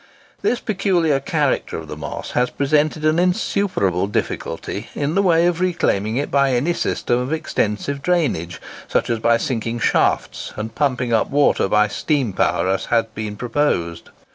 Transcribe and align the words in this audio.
This 0.41 0.59
peculiar 0.59 1.19
character 1.19 1.77
of 1.77 1.87
the 1.87 1.95
Moss 1.95 2.31
has 2.31 2.49
presented 2.49 3.05
an 3.05 3.19
insuperable 3.19 4.07
difficulty 4.07 4.89
in 4.95 5.13
the 5.13 5.21
way 5.21 5.45
of 5.45 5.59
reclaiming 5.61 6.17
it 6.17 6.31
by 6.31 6.53
any 6.55 6.73
system 6.73 7.19
of 7.19 7.31
extensive 7.31 8.01
drainage—such 8.01 9.11
as 9.11 9.19
by 9.19 9.37
sinking 9.37 9.77
shafts, 9.77 10.53
and 10.55 10.73
pumping 10.73 11.13
up 11.13 11.29
the 11.29 11.35
water 11.35 11.67
by 11.67 11.87
steam 11.87 12.33
power, 12.33 12.67
as 12.67 12.85
has 12.85 13.05
been 13.13 13.35
proposed. 13.35 14.09